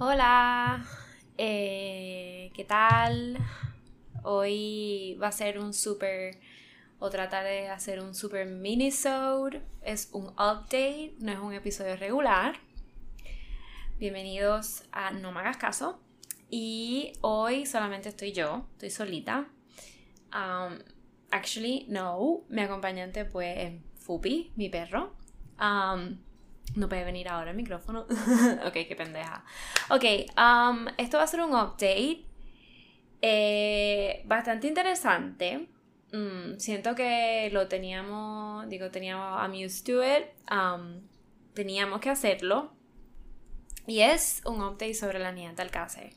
[0.00, 0.86] Hola,
[1.38, 3.36] eh, ¿qué tal?
[4.22, 6.38] Hoy va a ser un super,
[7.00, 9.60] o tratar de hacer un super mini-sode.
[9.82, 12.60] Es un update, no es un episodio regular.
[13.98, 16.00] Bienvenidos a No me hagas caso.
[16.48, 19.48] Y hoy solamente estoy yo, estoy solita.
[20.32, 20.78] Um,
[21.32, 25.16] actually, no, mi acompañante es Fupi, mi perro.
[25.60, 26.18] Um,
[26.74, 28.00] no puede venir ahora el micrófono.
[28.66, 29.44] ok, qué pendeja.
[29.90, 30.04] Ok,
[30.36, 32.24] um, esto va a ser un update
[33.22, 35.68] eh, bastante interesante.
[36.12, 40.26] Mm, siento que lo teníamos, digo, teníamos, I'm used to it.
[40.50, 41.02] Um,
[41.54, 42.72] teníamos que hacerlo.
[43.86, 46.12] Y es un update sobre la niña Alcácer.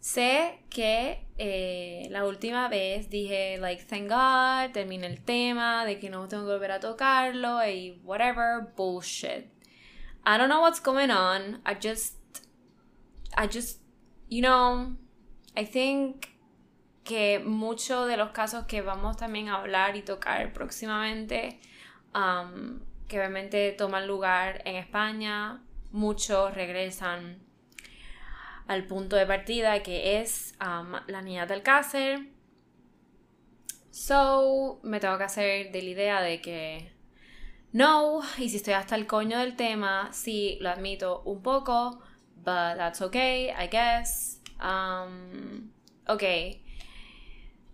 [0.00, 6.08] Sé que eh, la última vez dije, like, thank God, terminé el tema, de que
[6.08, 9.46] no tengo que volver a tocarlo y whatever, bullshit.
[10.24, 11.60] I don't know what's going on.
[11.64, 12.14] I just,
[13.36, 13.80] I just,
[14.28, 14.96] you know,
[15.56, 16.38] I think
[17.04, 21.58] que muchos de los casos que vamos también a hablar y tocar próximamente,
[22.14, 27.38] um, que obviamente toman lugar en España, muchos regresan
[28.66, 32.28] al punto de partida que es um, la niña del Alcácer.
[33.90, 36.92] So, me tengo que hacer de la idea de que
[37.72, 42.00] no, y si estoy hasta el coño del tema, sí, lo admito un poco,
[42.36, 44.40] but that's okay, I guess.
[44.60, 45.70] Um,
[46.06, 46.22] ok.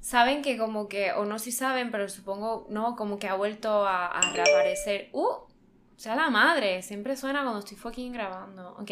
[0.00, 3.86] Saben que como que, o no si saben, pero supongo, no, como que ha vuelto
[3.86, 5.08] a, reaparecer.
[5.12, 5.26] ¡Uh!
[5.26, 5.48] O
[5.96, 8.76] sea, la madre, siempre suena cuando estoy fucking grabando.
[8.80, 8.90] Ok.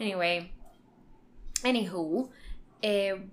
[0.00, 0.50] Anyway.
[1.64, 2.30] Anywho.
[2.80, 3.28] Eh,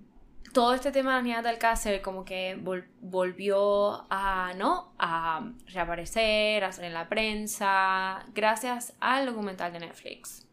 [0.52, 2.58] todo este tema de la niñas del Alcácer como que
[3.00, 4.92] volvió a, ¿no?
[4.98, 10.46] A reaparecer, a salir en la prensa, gracias al documental de Netflix.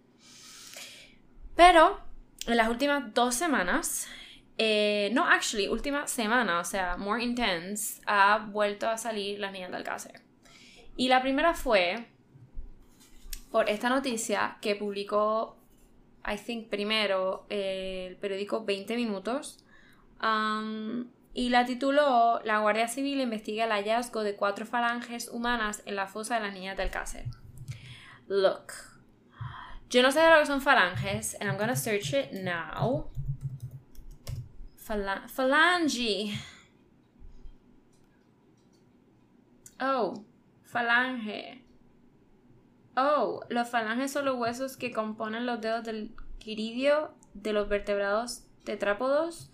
[1.56, 2.00] Pero
[2.46, 4.08] en las últimas dos semanas,
[4.58, 9.70] eh, no, actually, última semana, o sea, more intense, ha vuelto a salir las niñas
[9.70, 10.22] del Alcácer.
[10.96, 12.08] Y la primera fue
[13.52, 15.58] por esta noticia que publicó,
[16.26, 19.64] I think, primero el periódico 20 Minutos
[21.34, 26.08] y la tituló La Guardia Civil investiga el hallazgo de cuatro falanges humanas en la
[26.08, 27.26] fosa de las niñas del Cácer.
[28.28, 28.74] Look.
[29.90, 33.10] Yo no sé de lo que son falanges, and I'm gonna search it now.
[35.28, 36.34] falange.
[39.80, 40.26] Oh,
[40.66, 41.64] falange.
[42.96, 48.44] Oh, los falanges son los huesos que componen los dedos del quiridio de los vertebrados
[48.64, 49.52] tetrápodos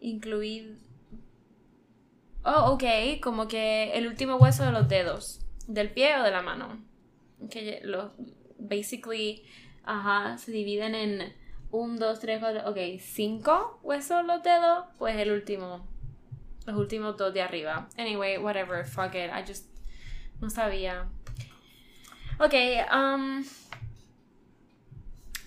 [0.00, 0.78] incluir...
[2.44, 2.84] Oh, ok,
[3.22, 6.84] como que el último hueso de los dedos, del pie o de la mano.
[7.50, 8.12] Que los,
[8.58, 9.44] basically,
[9.84, 11.34] ajá, se dividen en
[11.70, 15.86] 1, 2, 3, 4, ok, 5 huesos los dedos, pues el último,
[16.66, 17.88] los últimos dos de arriba.
[17.96, 19.66] Anyway, whatever, fuck it, I just
[20.40, 21.08] no sabía.
[22.38, 22.54] Ok,
[22.92, 23.44] um,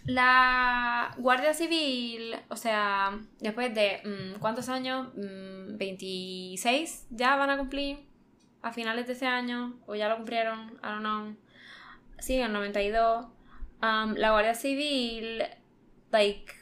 [0.08, 5.10] la Guardia Civil, o sea, después de mm, ¿cuántos años?
[5.14, 8.00] 26 mm, ya van a cumplir
[8.62, 11.36] a finales de ese año, o ya lo cumplieron, I don't know.
[12.20, 13.28] Sí, en el 92.
[13.82, 15.44] Um, la Guardia Civil,
[16.12, 16.54] like,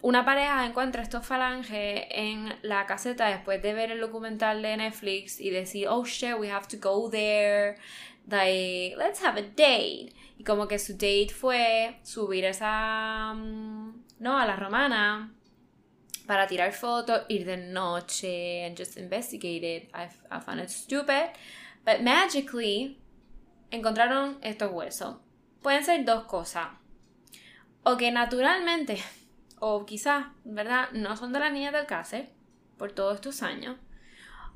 [0.00, 5.40] una pareja encuentra estos falanges en la caseta después de ver el documental de Netflix
[5.40, 7.76] y decir, oh shit, we have to go there,
[8.28, 10.12] like, let's have a date.
[10.36, 15.32] Y como que su date fue subir esa, mm, no, a la romana
[16.26, 19.90] para tirar fotos, ir de noche and just investigate it.
[19.94, 21.30] I, I found it stupid.
[21.84, 22.98] But magically
[23.70, 25.16] encontraron estos huesos.
[25.62, 26.68] Pueden ser dos cosas.
[27.82, 29.02] O que naturalmente,
[29.60, 30.90] o quizás, ¿verdad?
[30.92, 32.30] No son de la niña del cáncer
[32.78, 33.76] por todos estos años.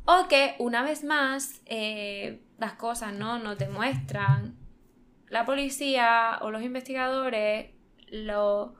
[0.06, 4.56] O que una vez más eh, las cosas no nos demuestran
[5.30, 7.70] la policía o los investigadores
[8.10, 8.74] lo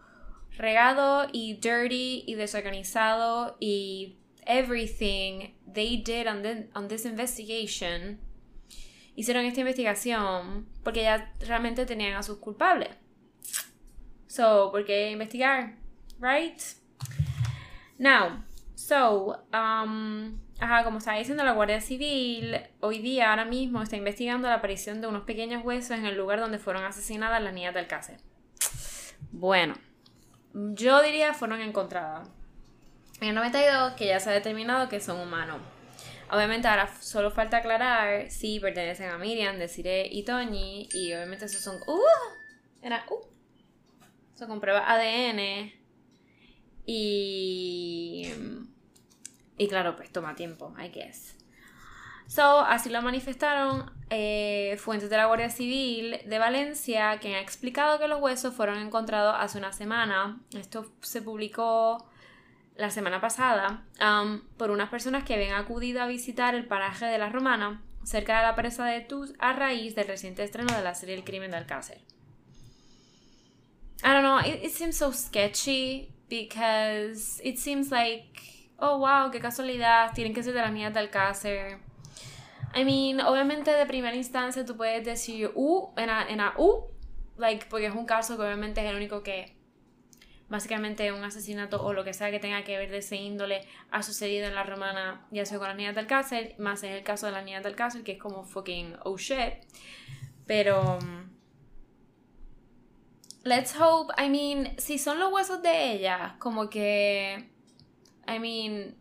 [0.57, 6.43] regado y dirty y desorganizado y everything they did on,
[6.75, 8.19] on this investigation
[9.15, 12.91] hicieron esta investigación porque ya realmente tenían a sus culpables.
[14.29, 15.77] So, ¿por qué investigar?
[16.21, 16.61] Right?
[17.99, 18.45] Now,
[18.77, 24.49] so, um, Ajá, como estaba diciendo, la Guardia Civil hoy día, ahora mismo, está investigando
[24.49, 27.87] la aparición de unos pequeños huesos en el lugar donde fueron asesinadas las niñas del
[27.87, 28.25] Cáceres.
[29.31, 29.75] Bueno,
[30.55, 32.29] yo diría fueron encontradas.
[33.21, 35.61] En el 92, que ya se ha determinado que son humanos.
[36.31, 40.89] Obviamente ahora solo falta aclarar si pertenecen a Miriam, Desiree y Tony.
[40.93, 41.77] Y obviamente esos son...
[41.87, 42.01] ¡Uh!
[42.83, 43.05] Era...
[43.11, 43.27] ¡Uh!
[44.35, 45.73] Eso con pruebas ADN
[46.87, 48.33] Y.
[49.59, 51.37] Y claro, pues toma tiempo, I guess.
[52.29, 57.99] So, así lo manifestaron eh, fuentes de la Guardia Civil de Valencia, que han explicado
[57.99, 60.39] que los huesos fueron encontrados hace una semana.
[60.53, 62.07] Esto se publicó
[62.77, 67.19] la semana pasada um, por unas personas que habían acudido a visitar el paraje de
[67.19, 70.95] la Romana, cerca de la presa de Tuz, a raíz del reciente estreno de la
[70.95, 71.99] serie El crimen de Alcácer.
[74.05, 79.41] I don't know, it, it seems so sketchy because it seems like, oh wow, qué
[79.41, 81.79] casualidad, tienen que ser de las niñas de Alcácer
[82.75, 86.85] I mean, obviamente de primera instancia tú puedes decir U en a, en U,
[87.37, 89.57] like, porque es un caso que obviamente es el único que
[90.49, 94.03] básicamente un asesinato o lo que sea que tenga que ver de ese índole ha
[94.03, 97.27] sucedido en la romana, ya sea con las niñas del cárcel, más en el caso
[97.27, 99.55] de las niñas del cárcel, que es como fucking oh shit.
[100.47, 100.99] Pero.
[103.45, 107.51] Let's hope, I mean, si son los huesos de ella, como que.
[108.29, 108.95] I mean.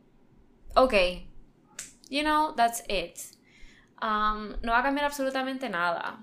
[0.75, 1.25] Ok.
[2.09, 3.37] You know, that's it
[4.01, 6.19] no va a cambiar absolutamente nada.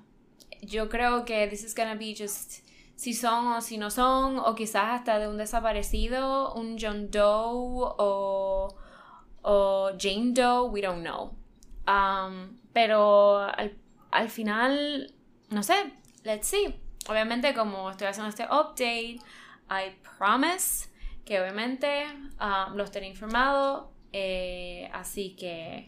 [0.62, 2.62] Yo creo que this is gonna be just
[2.96, 7.92] si son o si no son, o quizás hasta de un desaparecido, un John Doe
[7.98, 8.74] o,
[9.42, 11.34] o Jane Doe, we don't know.
[12.72, 13.76] pero al,
[14.10, 15.12] al, final,
[15.50, 15.92] no sé,
[16.22, 16.74] let's see.
[17.08, 19.18] Obviamente, como estoy haciendo este update,
[19.68, 20.88] I promise
[21.24, 22.06] que obviamente
[22.74, 23.92] lo estaré informado.
[24.12, 25.86] Eh, así que,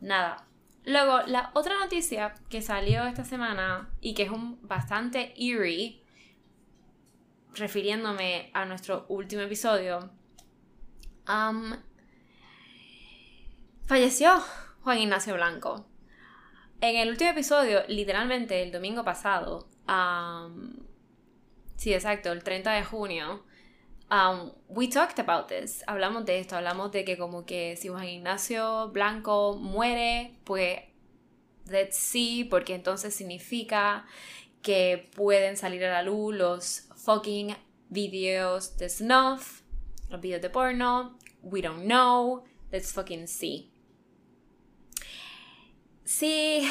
[0.00, 0.46] nada,
[0.86, 6.02] Luego, la otra noticia que salió esta semana y que es un bastante eerie,
[7.54, 10.10] refiriéndome a nuestro último episodio,
[13.86, 14.42] falleció
[14.82, 15.86] Juan Ignacio Blanco.
[16.82, 19.70] En el último episodio, literalmente el domingo pasado,
[21.76, 23.46] sí, exacto, el 30 de junio,
[24.10, 25.82] Um, we talked about this.
[25.86, 26.56] Hablamos de esto.
[26.56, 30.80] Hablamos de que como que si Juan Ignacio Blanco muere, pues
[31.66, 34.06] let's see, porque entonces significa
[34.62, 37.54] que pueden salir a la luz los fucking
[37.88, 39.62] videos de snuff,
[40.10, 41.18] los videos de porno.
[41.42, 42.44] We don't know.
[42.70, 43.70] Let's fucking see.
[46.04, 46.68] Sí,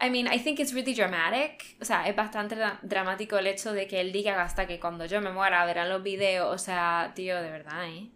[0.00, 1.76] I mean, I think it's really dramatic.
[1.80, 5.20] O sea, es bastante dramático el hecho de que él diga hasta que cuando yo
[5.20, 6.54] me muera verán los videos.
[6.54, 8.10] O sea, tío, de verdad, ¿eh?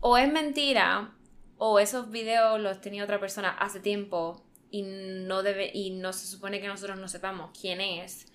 [0.00, 1.12] O es mentira,
[1.58, 6.26] o esos videos los tenía otra persona hace tiempo y no debe y no se
[6.26, 8.26] supone que nosotros no sepamos quién es.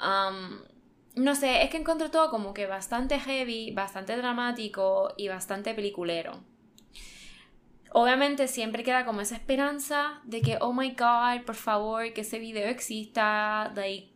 [0.00, 0.60] Um,
[1.16, 6.42] no sé, es que encontré todo como que bastante heavy, bastante dramático y bastante peliculero.
[7.96, 12.40] Obviamente siempre queda como esa esperanza de que, oh my god, por favor, que ese
[12.40, 13.72] video exista.
[13.76, 14.08] Like,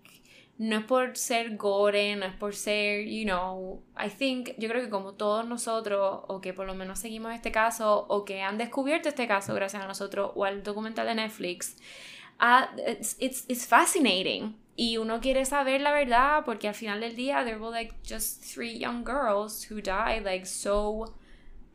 [0.58, 4.82] no es por ser gore, no es por ser, you know, I think, yo creo
[4.82, 8.58] que como todos nosotros, o que por lo menos seguimos este caso, o que han
[8.58, 11.76] descubierto este caso gracias a nosotros, o al documental de Netflix,
[12.40, 14.56] uh, it's, it's, it's fascinating.
[14.74, 18.42] Y uno quiere saber la verdad porque al final del día, there were like just
[18.42, 21.14] three young girls who died like so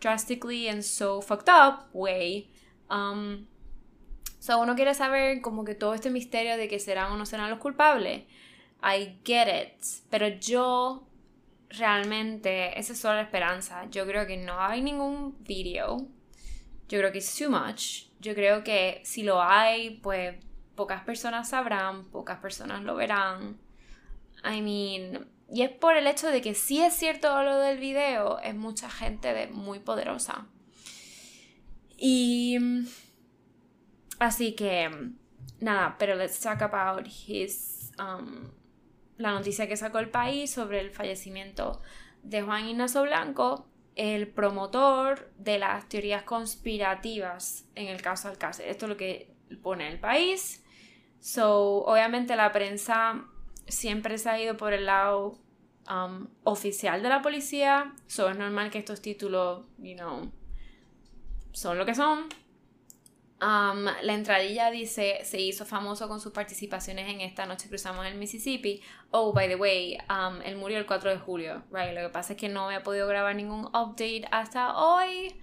[0.03, 2.49] drastically and so fucked up way.
[2.89, 3.47] Um,
[4.39, 7.49] so uno quiere saber como que todo este misterio de que serán o no serán
[7.49, 8.23] los culpables.
[8.83, 9.85] I get it.
[10.09, 11.07] Pero yo
[11.69, 13.85] realmente, esa es solo la esperanza.
[13.89, 16.05] Yo creo que no hay ningún video.
[16.89, 18.09] Yo creo que es too much.
[18.19, 20.35] Yo creo que si lo hay, pues
[20.75, 23.57] pocas personas sabrán, pocas personas lo verán.
[24.43, 28.39] I mean, y es por el hecho de que si es cierto lo del video,
[28.39, 30.47] es mucha gente muy poderosa.
[31.95, 32.57] Y...
[34.17, 35.11] Así que...
[35.59, 37.91] Nada, pero let's talk about his...
[37.99, 38.49] Um,
[39.17, 41.83] la noticia que sacó el país sobre el fallecimiento
[42.23, 48.67] de Juan Ignacio Blanco, el promotor de las teorías conspirativas en el caso Alcácer.
[48.69, 50.65] Esto es lo que pone el país.
[51.19, 53.27] So, obviamente la prensa
[53.67, 55.42] siempre se ha ido por el lado
[55.89, 57.93] um, oficial de la policía.
[58.07, 60.31] So es normal que estos títulos, you know,
[61.51, 62.29] son lo que son.
[63.41, 68.15] Um, la entradilla dice, se hizo famoso con sus participaciones en Esta Noche Cruzamos el
[68.15, 68.81] Mississippi.
[69.11, 71.93] Oh, by the way, um, él murió el 4 de julio, right?
[71.93, 75.35] Lo que pasa es que no había podido grabar ningún update hasta hoy.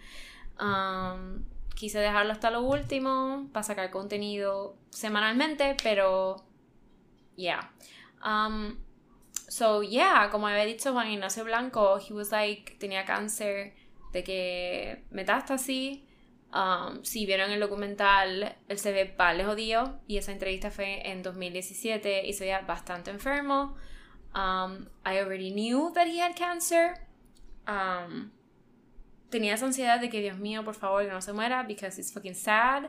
[1.74, 6.36] quise dejarlo hasta lo último para sacar contenido semanalmente, pero...
[7.36, 7.70] Yeah.
[9.50, 13.74] So, yeah, como había dicho Juan Ignacio Blanco, he was like, tenía cáncer
[14.12, 15.98] de que metástasis.
[16.52, 21.24] Um, si vieron el documental, él se ve le jodido y esa entrevista fue en
[21.24, 23.74] 2017 y se veía bastante enfermo.
[24.36, 27.08] Um, I already knew that he had cancer,
[27.66, 28.30] um,
[29.30, 32.12] tenía esa ansiedad de que, Dios mío, por favor, que no se muera, because it's
[32.12, 32.84] fucking sad.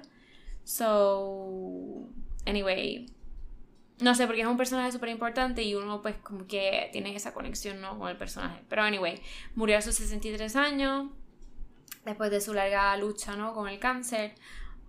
[0.63, 2.07] So,
[2.45, 3.07] anyway,
[4.01, 7.34] no sé, porque es un personaje súper importante y uno pues como que tiene esa
[7.34, 7.98] conexión ¿no?
[7.98, 8.62] con el personaje.
[8.67, 9.22] Pero anyway,
[9.55, 11.08] murió a sus 63 años,
[12.03, 13.53] después de su larga lucha ¿no?
[13.53, 14.34] con el cáncer.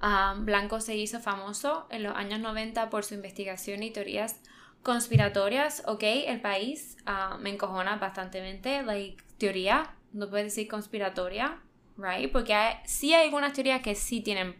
[0.03, 4.41] Um, Blanco se hizo famoso en los años 90 por su investigación y teorías
[4.83, 11.63] conspiratorias, ok, el país uh, me encojona bastante, like, teoría, no puedes decir conspiratoria,
[11.97, 14.57] right, porque hay, sí hay algunas teorías que sí tienen,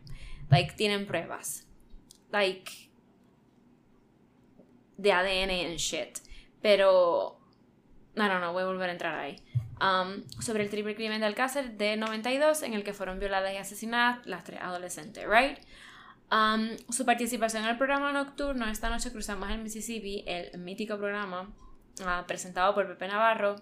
[0.49, 1.67] like, tienen pruebas,
[2.31, 2.92] like,
[4.97, 6.19] de ADN and shit.
[6.61, 7.39] Pero.
[8.15, 9.37] No, no, no, voy a volver a entrar ahí.
[9.81, 13.57] Um, sobre el triple crimen de Alcácer de 92, en el que fueron violadas y
[13.57, 15.59] asesinadas las tres adolescentes, ¿right?
[16.31, 21.53] Um, su participación en el programa nocturno, esta noche cruzamos el Mississippi, el mítico programa
[22.01, 23.57] uh, presentado por Pepe Navarro,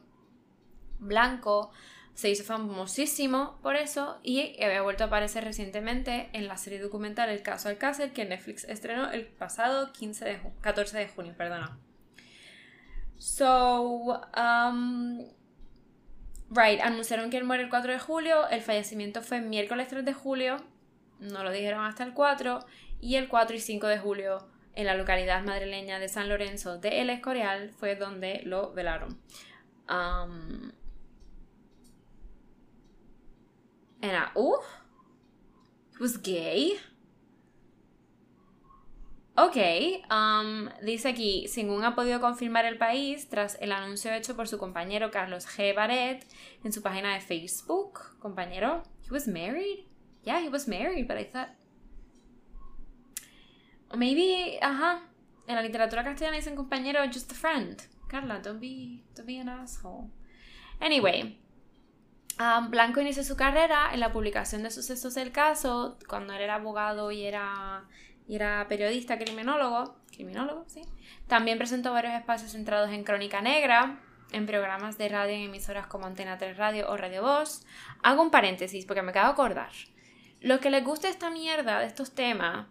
[0.98, 1.72] Blanco,
[2.14, 7.30] se hizo famosísimo por eso y había vuelto a aparecer recientemente en la serie documental
[7.30, 11.78] El caso Alcácer que Netflix estrenó el pasado 15 de 14 de junio, perdona.
[13.16, 15.18] So, um,
[16.50, 20.14] right, anunciaron que él muere el 4 de julio, el fallecimiento fue miércoles 3 de
[20.14, 20.56] julio,
[21.20, 22.60] no lo dijeron hasta el 4,
[23.00, 27.02] y el 4 y 5 de julio en la localidad madrileña de San Lorenzo de
[27.02, 29.20] El Escorial fue donde lo velaron.
[29.88, 30.72] Um,
[34.00, 34.56] Era, uh,
[36.00, 36.78] was gay.
[39.36, 39.56] Ok,
[40.10, 44.58] um, dice aquí, según ha podido confirmar el país tras el anuncio hecho por su
[44.58, 45.74] compañero Carlos G.
[45.74, 46.26] Baret
[46.62, 48.18] en su página de Facebook.
[48.18, 49.86] Compañero, he was married?
[50.24, 51.48] Yeah, he was married, but I thought...
[53.96, 55.02] maybe, ajá,
[55.46, 57.80] en la literatura castellana dicen compañero, just a friend.
[58.08, 60.10] Carla, don't be, don't be an asshole.
[60.80, 61.38] Anyway,
[62.68, 67.10] Blanco inició su carrera en la publicación de sucesos del caso cuando él era abogado
[67.10, 67.84] y era,
[68.26, 69.96] y era periodista, criminólogo.
[70.10, 70.82] Criminólogo, sí.
[71.26, 74.00] También presentó varios espacios centrados en crónica negra,
[74.32, 77.66] en programas de radio en emisoras como Antena 3 Radio o Radio Voz.
[78.02, 79.72] Hago un paréntesis porque me acabo de acordar.
[80.40, 82.66] Lo que les gusta esta mierda de estos temas,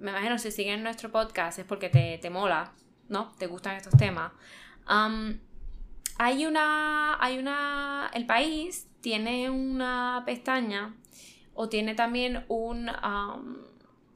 [0.00, 2.72] me imagino si siguen nuestro podcast es porque te, te mola,
[3.08, 3.32] ¿no?
[3.38, 4.32] Te gustan estos temas.
[6.18, 7.22] hay una.
[7.22, 8.10] Hay una.
[8.14, 10.94] El país tiene una pestaña
[11.54, 12.90] o tiene también un,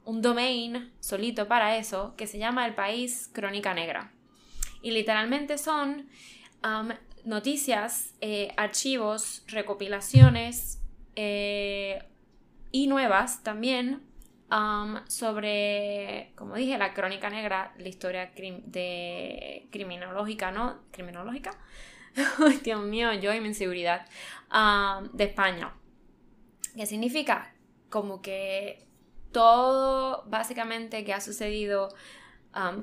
[0.05, 4.11] un domain solito para eso que se llama El País Crónica Negra.
[4.81, 6.07] Y literalmente son
[7.25, 10.81] noticias, eh, archivos, recopilaciones
[11.15, 12.03] eh,
[12.71, 14.01] y nuevas también
[15.09, 20.79] sobre, como dije, la crónica negra, la historia de criminológica, ¿no?
[20.91, 21.51] Criminológica
[22.63, 24.05] Dios mío, yo y mi inseguridad.
[25.13, 25.73] de España.
[26.75, 27.53] ¿Qué significa?
[27.89, 28.85] Como que
[29.31, 31.89] todo básicamente que ha sucedido,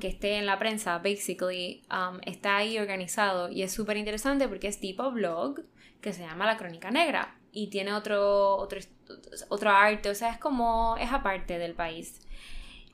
[0.01, 1.83] que esté en la prensa, basically,
[2.23, 5.63] está ahí organizado y es súper interesante porque es tipo blog
[6.01, 8.81] que se llama La Crónica Negra y tiene otro, otro,
[9.49, 12.21] otro arte, o sea, es como, es aparte del país.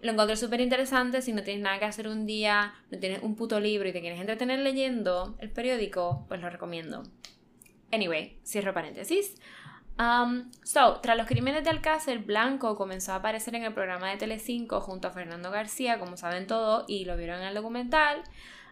[0.02, 1.20] Lo encontré súper interesante.
[1.20, 4.00] Si no tienes nada que hacer un día, no tienes un puto libro y te
[4.00, 7.02] quieres entretener leyendo el periódico, pues lo recomiendo.
[7.92, 9.34] Anyway, cierro paréntesis.
[9.98, 14.16] Um, so, tras los crímenes de Alcácer, Blanco comenzó a aparecer en el programa de
[14.16, 18.22] Telecinco junto a Fernando García, como saben todo, y lo vieron en el documental.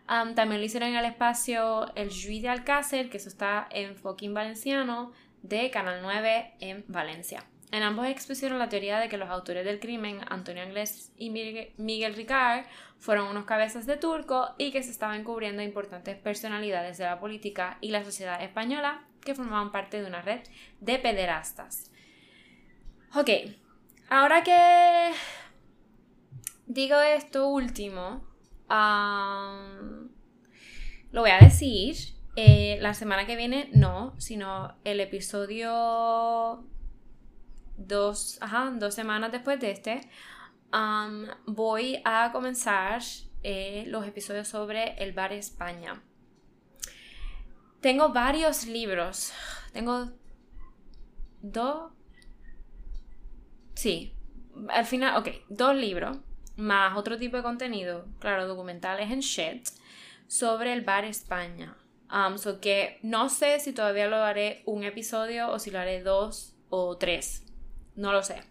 [0.08, 3.96] Um, también lo hicieron en el espacio El Juiz de Alcácer, que eso está en
[3.96, 7.44] fucking valenciano, de Canal 9 en Valencia.
[7.70, 12.14] En ambos expusieron la teoría de que los autores del crimen, Antonio Anglés y Miguel
[12.14, 12.64] Ricard,
[12.98, 17.76] fueron unos cabezas de turco y que se estaban cubriendo importantes personalidades de la política
[17.82, 20.40] y la sociedad española que formaban parte de una red
[20.80, 21.90] de pederastas.
[23.14, 23.30] Ok,
[24.08, 25.12] ahora que
[26.66, 28.24] digo esto último,
[31.10, 31.96] lo voy a decir.
[32.40, 36.64] Eh, la semana que viene no, sino el episodio
[37.78, 38.38] dos,
[38.78, 40.00] dos semanas después de este,
[41.46, 43.00] voy a comenzar
[43.42, 46.02] eh, los episodios sobre el bar España.
[47.80, 49.32] Tengo varios libros.
[49.72, 50.10] Tengo
[51.40, 51.92] dos.
[53.74, 54.12] Sí.
[54.70, 56.18] Al final, ok, dos libros.
[56.56, 58.06] Más otro tipo de contenido.
[58.18, 59.68] Claro, documentales en shit.
[60.26, 61.76] Sobre el bar España.
[62.36, 66.56] so que no sé si todavía lo haré un episodio o si lo haré dos
[66.68, 67.47] o tres.
[67.98, 68.42] No lo sé.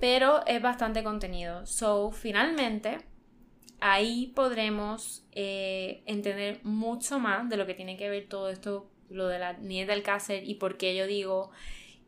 [0.00, 1.64] Pero es bastante contenido.
[1.64, 2.98] So, finalmente,
[3.80, 9.28] ahí podremos eh, entender mucho más de lo que tiene que ver todo esto lo
[9.28, 11.50] de la niñez del Cácer y por qué yo digo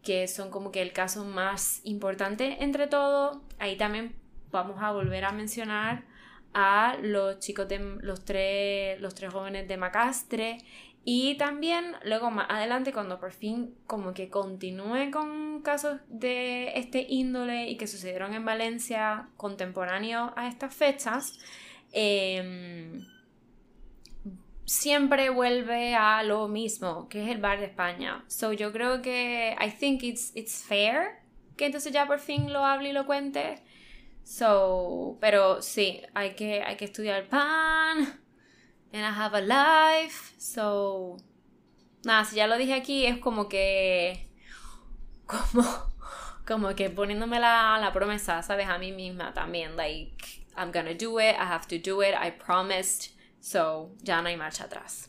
[0.02, 3.38] que son como que el caso más importante entre todos.
[3.60, 4.16] Ahí también
[4.50, 6.04] vamos a volver a mencionar
[6.52, 10.58] a los chicos de los tres, los tres jóvenes de Macastre
[11.04, 17.06] y también luego más adelante cuando por fin como que continúe con casos de este
[17.08, 21.38] índole y que sucedieron en Valencia contemporáneo a estas fechas,
[21.92, 23.06] em,
[24.64, 28.24] siempre vuelve a lo mismo, que es el bar de España.
[28.28, 31.22] So yo creo que I think it's, it's fair
[31.56, 33.62] que entonces ya por fin lo hable y lo cuente.
[34.24, 38.23] So, pero sí, hay que, hay que estudiar pan.
[38.94, 40.34] And I have a life.
[40.38, 41.16] So,
[42.04, 44.30] nada, si ya lo dije aquí, es como que.
[45.26, 45.64] Como,
[46.46, 48.68] como que poniéndome la, la promesa, ¿sabes?
[48.68, 49.76] A mí misma también.
[49.76, 53.10] Like, I'm gonna do it, I have to do it, I promised.
[53.40, 55.08] So, ya no hay marcha atrás.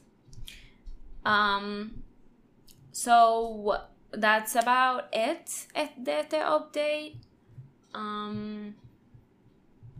[1.23, 2.01] Um,
[2.91, 3.77] so,
[4.11, 5.67] that's about it
[6.03, 7.17] de este update.
[7.93, 8.73] Um,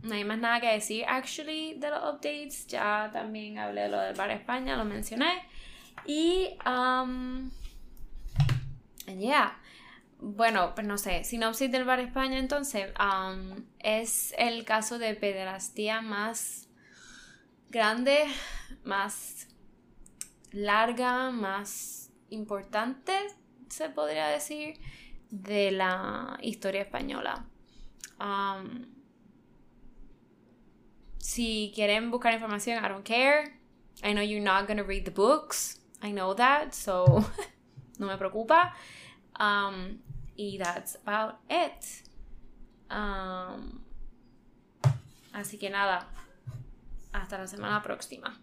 [0.06, 2.66] no hay más nada que decir, actually, de los updates.
[2.66, 5.42] Ya también hablé de lo del Bar España, lo mencioné.
[6.04, 7.50] Y, um,
[9.18, 9.58] yeah.
[10.18, 16.00] Bueno, pues no sé, sinopsis del Bar España entonces um, es el caso de pederastía
[16.00, 16.68] más
[17.68, 18.24] grande,
[18.82, 19.48] más
[20.52, 23.12] larga, más importante,
[23.68, 24.78] se podría decir,
[25.30, 27.44] de la historia española.
[28.18, 28.95] Um,
[31.26, 33.58] si quieren buscar información, I don't care.
[34.04, 35.80] I know you're not going to read the books.
[36.00, 37.24] I know that, so
[37.98, 38.72] no me preocupa.
[39.40, 39.98] Um,
[40.38, 42.04] y that's about it.
[42.90, 43.80] Um,
[45.32, 46.06] así que nada,
[47.12, 48.38] hasta la semana próxima.